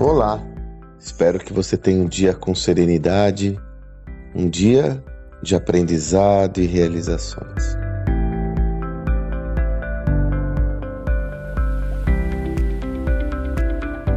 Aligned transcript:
Olá, 0.00 0.40
espero 0.96 1.40
que 1.40 1.52
você 1.52 1.76
tenha 1.76 2.00
um 2.00 2.06
dia 2.06 2.32
com 2.32 2.54
serenidade, 2.54 3.58
um 4.32 4.48
dia 4.48 5.04
de 5.42 5.56
aprendizado 5.56 6.60
e 6.60 6.66
realizações. 6.66 7.76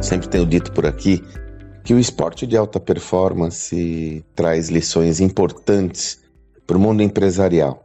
Sempre 0.00 0.30
tenho 0.30 0.46
dito 0.46 0.72
por 0.72 0.86
aqui 0.86 1.22
que 1.84 1.92
o 1.92 1.98
esporte 1.98 2.46
de 2.46 2.56
alta 2.56 2.80
performance 2.80 4.24
traz 4.34 4.70
lições 4.70 5.20
importantes 5.20 6.22
para 6.66 6.78
o 6.78 6.80
mundo 6.80 7.02
empresarial, 7.02 7.84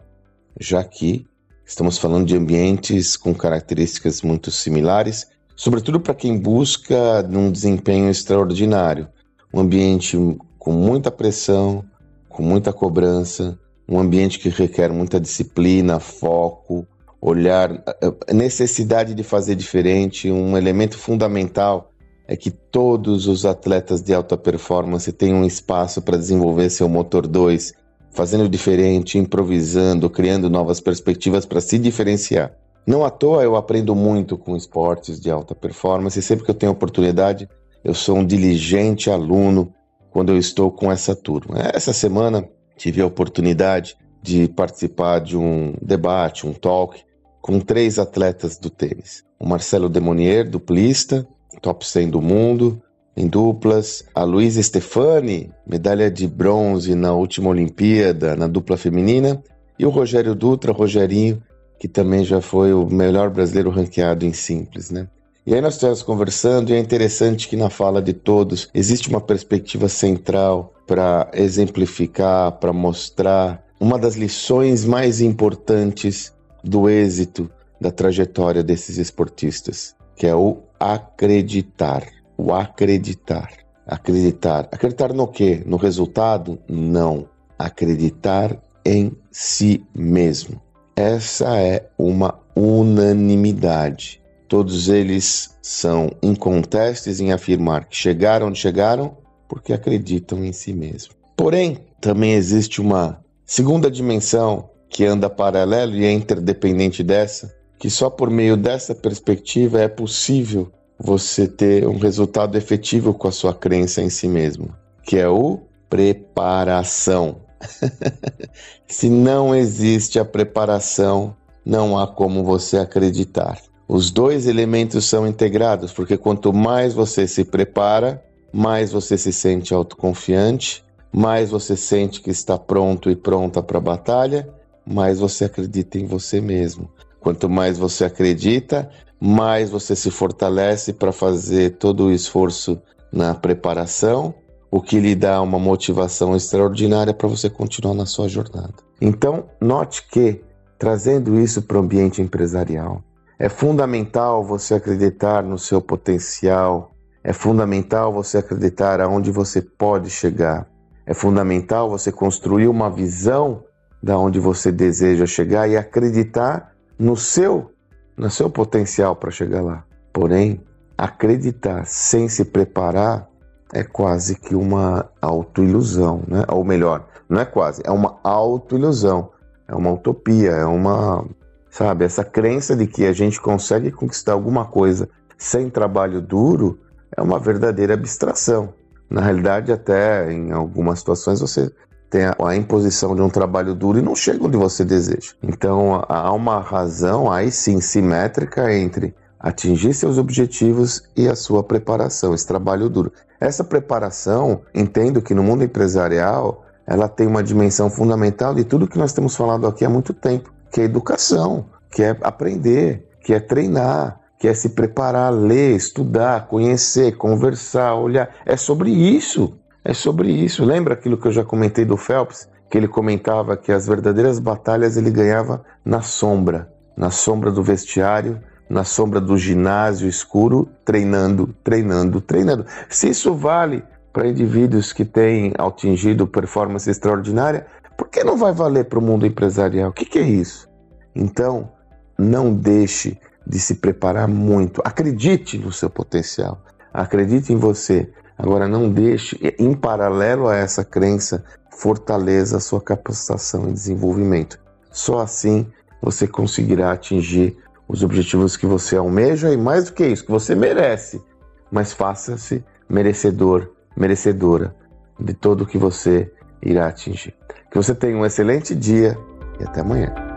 já 0.57 0.82
que 0.82 1.28
estamos 1.65 1.97
falando 1.97 2.25
de 2.25 2.37
ambientes 2.37 3.18
com 3.18 3.36
características 3.36 4.21
muito 4.21 4.50
similares 4.50 5.28
sobretudo 5.61 6.00
para 6.00 6.15
quem 6.15 6.39
busca 6.39 7.24
um 7.29 7.51
desempenho 7.51 8.10
extraordinário, 8.10 9.07
um 9.54 9.60
ambiente 9.60 10.18
com 10.57 10.71
muita 10.71 11.11
pressão, 11.11 11.86
com 12.28 12.42
muita 12.42 12.74
cobrança, 12.74 13.60
um 13.88 14.00
ambiente 14.00 14.39
que 14.39 14.50
requer 14.50 14.92
muita 14.92 15.19
disciplina, 15.19 16.00
foco, 16.00 16.88
olhar, 17.21 17.71
eh, 18.02 18.33
necessidade 18.33 19.14
de 19.14 19.21
fazer 19.21 19.54
diferente, 19.54 20.32
um 20.32 20.57
elemento 20.57 20.97
fundamental 20.97 21.91
é 22.28 22.36
que 22.36 22.50
todos 22.50 23.28
os 23.28 23.46
atletas 23.46 24.02
de 24.02 24.16
alta 24.16 24.36
performance 24.36 25.11
tenham 25.11 25.41
um 25.41 25.46
espaço 25.46 26.02
para 26.02 26.18
desenvolver 26.18 26.71
seu 26.71 26.89
motor 26.89 27.28
2, 27.28 27.71
fazendo 28.10 28.50
diferente, 28.50 29.19
improvisando, 29.19 30.10
criando 30.10 30.50
novas 30.50 30.82
perspectivas 30.82 31.46
para 31.46 31.61
se 31.61 31.78
diferenciar. 31.78 32.52
Não 32.85 33.05
à 33.05 33.09
toa 33.09 33.44
eu 33.44 33.55
aprendo 33.55 33.95
muito 33.95 34.38
com 34.38 34.55
esportes 34.55 35.19
de 35.19 35.30
alta 35.30 35.53
performance 35.53 36.17
e 36.17 36.21
sempre 36.21 36.45
que 36.45 36.51
eu 36.51 36.55
tenho 36.55 36.71
oportunidade, 36.71 37.47
eu 37.83 37.93
sou 37.93 38.17
um 38.17 38.25
diligente 38.25 39.09
aluno 39.09 39.73
quando 40.09 40.29
eu 40.29 40.38
estou 40.38 40.71
com 40.71 40.91
essa 40.91 41.15
turma. 41.15 41.59
Essa 41.73 41.93
semana 41.93 42.47
tive 42.75 43.01
a 43.01 43.05
oportunidade 43.05 43.95
de 44.21 44.47
participar 44.49 45.19
de 45.19 45.38
um 45.38 45.73
debate, 45.81 46.45
um 46.45 46.53
talk, 46.53 47.03
com 47.41 47.59
três 47.59 47.97
atletas 47.97 48.57
do 48.57 48.69
tênis. 48.69 49.23
O 49.39 49.47
Marcelo 49.47 49.89
Demonier, 49.89 50.47
duplista, 50.47 51.27
top 51.61 51.88
100 51.88 52.09
do 52.09 52.21
mundo, 52.21 52.81
em 53.16 53.27
duplas. 53.27 54.03
A 54.13 54.23
Luísa 54.23 54.61
Stefani, 54.61 55.51
medalha 55.66 56.09
de 56.11 56.27
bronze 56.27 56.93
na 56.93 57.13
última 57.13 57.49
Olimpíada, 57.49 58.35
na 58.35 58.47
dupla 58.47 58.77
feminina. 58.77 59.41
E 59.79 59.85
o 59.85 59.89
Rogério 59.89 60.35
Dutra, 60.35 60.71
Rogerinho, 60.71 61.41
que 61.81 61.87
também 61.87 62.23
já 62.23 62.39
foi 62.39 62.73
o 62.73 62.85
melhor 62.85 63.31
brasileiro 63.31 63.71
ranqueado 63.71 64.23
em 64.23 64.33
simples, 64.33 64.91
né? 64.91 65.07
E 65.47 65.55
aí 65.55 65.59
nós 65.59 65.73
estamos 65.73 66.03
conversando 66.03 66.69
e 66.69 66.73
é 66.73 66.77
interessante 66.77 67.47
que 67.47 67.55
na 67.55 67.71
fala 67.71 67.99
de 67.99 68.13
todos 68.13 68.69
existe 68.71 69.09
uma 69.09 69.19
perspectiva 69.19 69.89
central 69.89 70.75
para 70.85 71.31
exemplificar, 71.33 72.51
para 72.59 72.71
mostrar 72.71 73.65
uma 73.79 73.97
das 73.97 74.13
lições 74.13 74.85
mais 74.85 75.21
importantes 75.21 76.31
do 76.63 76.88
êxito 76.88 77.49
da 77.79 77.89
trajetória 77.89 78.61
desses 78.61 78.99
esportistas, 78.99 79.95
que 80.16 80.27
é 80.27 80.35
o 80.35 80.59
acreditar. 80.79 82.05
O 82.38 82.53
acreditar. 82.53 83.49
Acreditar. 83.88 84.69
Acreditar 84.71 85.13
no 85.13 85.27
quê? 85.27 85.63
No 85.66 85.77
resultado? 85.77 86.59
Não. 86.69 87.27
Acreditar 87.57 88.55
em 88.85 89.17
si 89.31 89.83
mesmo. 89.95 90.61
Essa 90.95 91.58
é 91.59 91.89
uma 91.97 92.39
unanimidade. 92.56 94.22
Todos 94.47 94.89
eles 94.89 95.56
são 95.61 96.11
incontestes 96.22 97.20
em 97.20 97.31
afirmar 97.31 97.86
que 97.86 97.95
chegaram 97.95 98.47
onde 98.47 98.59
chegaram 98.59 99.17
porque 99.47 99.73
acreditam 99.73 100.44
em 100.44 100.51
si 100.51 100.74
mesmo. 100.74 101.13
Porém, 101.35 101.80
também 102.00 102.34
existe 102.34 102.81
uma 102.81 103.24
segunda 103.46 103.90
dimensão 103.90 104.69
que 104.90 105.06
anda 105.06 105.30
paralelo 105.30 105.96
e 105.96 106.06
é 106.06 106.12
interdependente 106.12 107.03
dessa, 107.03 107.56
que 107.80 107.90
só 107.90 108.09
por 108.09 108.30
meio 108.30 108.57
dessa 108.57 108.94
perspectiva 108.94 109.81
é 109.81 109.88
possível 109.88 110.72
você 111.00 111.47
ter 111.47 111.88
um 111.88 111.97
resultado 111.97 112.57
efetivo 112.57 113.13
com 113.13 113.28
a 113.28 113.31
sua 113.31 113.53
crença 113.53 114.01
em 114.01 114.09
si 114.09 114.28
mesmo, 114.28 114.75
que 115.03 115.18
é 115.18 115.28
o 115.28 115.62
preparação. 115.90 117.38
Se 118.88 119.09
não 119.09 119.55
existe 119.55 120.19
a 120.19 120.25
preparação, 120.25 121.35
não 121.66 121.97
há 121.97 122.07
como 122.07 122.44
você 122.44 122.77
acreditar. 122.77 123.59
Os 123.88 124.09
dois 124.09 124.47
elementos 124.47 125.05
são 125.05 125.27
integrados, 125.27 125.91
porque 125.91 126.17
quanto 126.17 126.53
mais 126.53 126.94
você 126.94 127.27
se 127.27 127.44
prepara, 127.44 128.23
mais 128.51 128.91
você 128.91 129.17
se 129.17 129.33
sente 129.33 129.73
autoconfiante, 129.73 130.83
mais 131.11 131.50
você 131.50 131.75
sente 131.75 132.21
que 132.21 132.29
está 132.29 132.57
pronto 132.57 133.09
e 133.09 133.16
pronta 133.16 133.61
para 133.61 133.77
a 133.77 133.81
batalha, 133.81 134.50
mais 134.85 135.19
você 135.19 135.45
acredita 135.45 135.97
em 135.97 136.05
você 136.05 136.39
mesmo. 136.39 136.89
Quanto 137.19 137.50
mais 137.50 137.77
você 137.77 138.05
acredita, 138.05 138.89
mais 139.19 139.69
você 139.69 139.95
se 139.95 140.09
fortalece 140.09 140.94
para 140.94 141.11
fazer 141.11 141.77
todo 141.77 142.05
o 142.05 142.11
esforço 142.11 142.81
na 143.11 143.35
preparação 143.35 144.33
o 144.71 144.81
que 144.81 145.01
lhe 145.01 145.13
dá 145.13 145.41
uma 145.41 145.59
motivação 145.59 146.33
extraordinária 146.33 147.13
para 147.13 147.27
você 147.27 147.49
continuar 147.49 147.93
na 147.93 148.05
sua 148.05 148.29
jornada. 148.29 148.73
Então, 149.01 149.49
note 149.59 150.07
que, 150.07 150.41
trazendo 150.79 151.37
isso 151.37 151.61
para 151.61 151.77
o 151.77 151.81
ambiente 151.81 152.21
empresarial, 152.21 153.03
é 153.37 153.49
fundamental 153.49 154.43
você 154.43 154.75
acreditar 154.75 155.43
no 155.43 155.57
seu 155.57 155.81
potencial, 155.81 156.95
é 157.21 157.33
fundamental 157.33 158.13
você 158.13 158.37
acreditar 158.37 159.01
aonde 159.01 159.29
você 159.29 159.61
pode 159.61 160.09
chegar, 160.09 160.67
é 161.05 161.13
fundamental 161.13 161.89
você 161.89 162.11
construir 162.11 162.67
uma 162.67 162.89
visão 162.89 163.63
da 164.01 164.17
onde 164.17 164.39
você 164.39 164.71
deseja 164.71 165.25
chegar 165.25 165.67
e 165.67 165.75
acreditar 165.75 166.71
no 166.97 167.17
seu, 167.17 167.71
no 168.15 168.29
seu 168.29 168.49
potencial 168.49 169.15
para 169.15 169.31
chegar 169.31 169.61
lá. 169.61 169.83
Porém, 170.13 170.61
acreditar 170.97 171.85
sem 171.85 172.29
se 172.29 172.45
preparar 172.45 173.31
é 173.73 173.83
quase 173.83 174.35
que 174.35 174.55
uma 174.55 175.09
autoilusão, 175.21 176.23
né? 176.27 176.43
Ou 176.47 176.63
melhor, 176.63 177.07
não 177.29 177.39
é 177.39 177.45
quase, 177.45 177.81
é 177.85 177.91
uma 177.91 178.19
autoilusão, 178.23 179.29
é 179.67 179.75
uma 179.75 179.91
utopia, 179.91 180.51
é 180.51 180.65
uma, 180.65 181.25
sabe, 181.69 182.03
essa 182.05 182.23
crença 182.23 182.75
de 182.75 182.87
que 182.87 183.05
a 183.05 183.13
gente 183.13 183.39
consegue 183.39 183.91
conquistar 183.91 184.33
alguma 184.33 184.65
coisa 184.65 185.09
sem 185.37 185.69
trabalho 185.69 186.21
duro 186.21 186.79
é 187.15 187.21
uma 187.21 187.39
verdadeira 187.39 187.93
abstração. 187.93 188.73
Na 189.09 189.21
realidade, 189.21 189.71
até 189.71 190.31
em 190.31 190.51
algumas 190.51 190.99
situações 190.99 191.41
você 191.41 191.71
tem 192.09 192.23
a, 192.25 192.55
imposição 192.55 193.15
de 193.15 193.21
um 193.21 193.29
trabalho 193.29 193.73
duro 193.73 193.97
e 193.97 194.01
não 194.01 194.15
chega 194.15 194.45
onde 194.45 194.57
você 194.57 194.83
deseja. 194.83 195.31
Então 195.41 196.03
há 196.07 196.31
uma 196.33 196.59
razão 196.59 197.31
aí 197.31 197.49
sim 197.49 197.79
simétrica 197.79 198.73
entre 198.73 199.15
atingir 199.39 199.93
seus 199.93 200.17
objetivos 200.17 201.03
e 201.15 201.27
a 201.27 201.35
sua 201.35 201.63
preparação, 201.63 202.33
esse 202.33 202.45
trabalho 202.45 202.89
duro. 202.89 203.11
Essa 203.41 203.63
preparação, 203.63 204.62
entendo 204.72 205.19
que 205.19 205.34
no 205.34 205.41
mundo 205.41 205.63
empresarial, 205.63 206.63
ela 206.85 207.09
tem 207.09 207.25
uma 207.25 207.41
dimensão 207.41 207.90
fundamental 207.90 208.53
de 208.53 208.63
tudo 208.63 208.88
que 208.88 209.00
nós 209.00 209.13
temos 209.13 209.35
falado 209.35 209.66
aqui 209.66 209.84
há 209.84 209.90
muito 209.90 210.13
tempo, 210.13 210.53
que 210.72 210.79
é 210.79 210.84
educação, 210.84 211.66
que 211.90 212.03
é 212.03 212.16
aprender, 212.22 213.09
que 213.19 213.34
é 213.34 213.40
treinar, 213.40 214.19
que 214.38 214.47
é 214.47 214.53
se 214.53 214.69
preparar, 214.69 215.34
ler, 215.34 215.75
estudar, 215.75 216.47
conhecer, 216.47 217.18
conversar, 217.18 217.96
olhar. 217.96 218.30
É 218.46 218.56
sobre 218.56 218.91
isso. 218.91 219.57
É 219.84 219.94
sobre 219.94 220.30
isso. 220.30 220.63
Lembra 220.63 220.94
aquilo 220.94 221.18
que 221.18 221.28
eu 221.28 221.31
já 221.31 221.44
comentei 221.44 221.84
do 221.84 221.97
Phelps? 221.97 222.47
Que 222.69 222.78
ele 222.78 222.88
comentava 222.88 223.57
que 223.57 223.72
as 223.72 223.88
verdadeiras 223.88 224.38
batalhas 224.38 224.97
ele 224.97 225.09
ganhava 225.09 225.63
na 225.84 226.01
sombra, 226.01 226.72
na 226.96 227.09
sombra 227.09 227.51
do 227.51 227.63
vestiário 227.63 228.39
na 228.71 228.85
sombra 228.85 229.19
do 229.19 229.38
ginásio 229.38 230.07
escuro, 230.07 230.69
treinando, 230.85 231.53
treinando, 231.62 232.21
treinando. 232.21 232.65
Se 232.89 233.09
isso 233.09 233.33
vale 233.33 233.83
para 234.13 234.29
indivíduos 234.29 234.94
que 234.94 235.03
têm 235.03 235.53
atingido 235.57 236.25
performance 236.25 236.89
extraordinária, 236.89 237.68
por 237.97 238.07
que 238.07 238.23
não 238.23 238.38
vai 238.38 238.53
valer 238.53 238.85
para 238.85 238.97
o 238.97 239.01
mundo 239.01 239.25
empresarial? 239.25 239.89
O 239.89 239.94
que, 239.94 240.06
que 240.06 240.19
é 240.19 240.23
isso? 240.23 240.69
Então, 241.13 241.69
não 242.18 242.53
deixe 242.53 243.19
de 243.45 243.59
se 243.59 243.75
preparar 243.75 244.27
muito. 244.27 244.81
Acredite 244.85 245.57
no 245.57 245.74
seu 245.74 245.89
potencial. 245.89 246.62
Acredite 246.94 247.51
em 247.51 247.57
você. 247.57 248.09
Agora, 248.38 248.69
não 248.69 248.89
deixe, 248.89 249.38
em 249.59 249.74
paralelo 249.74 250.47
a 250.47 250.56
essa 250.56 250.83
crença, 250.85 251.44
fortaleça 251.69 252.57
a 252.57 252.62
sua 252.62 252.79
capacitação 252.79 253.69
e 253.69 253.74
desenvolvimento. 253.74 254.57
Só 254.89 255.19
assim 255.19 255.67
você 256.01 256.25
conseguirá 256.25 256.94
atingir 256.94 257.57
os 257.91 258.03
objetivos 258.03 258.55
que 258.55 258.65
você 258.65 258.95
almeja 258.95 259.51
e 259.51 259.57
mais 259.57 259.85
do 259.85 259.93
que 259.93 260.05
isso, 260.05 260.23
que 260.23 260.31
você 260.31 260.55
merece, 260.55 261.21
mas 261.69 261.91
faça-se 261.91 262.63
merecedor, 262.88 263.69
merecedora 263.97 264.73
de 265.19 265.33
todo 265.33 265.61
o 265.61 265.67
que 265.67 265.77
você 265.77 266.31
irá 266.61 266.88
atingir. 266.88 267.35
Que 267.69 267.75
você 267.75 267.93
tenha 267.93 268.15
um 268.15 268.25
excelente 268.25 268.73
dia 268.73 269.17
e 269.59 269.63
até 269.65 269.81
amanhã. 269.81 270.31